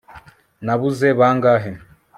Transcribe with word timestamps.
nabuze 0.65 1.07
bangahe 1.19 1.71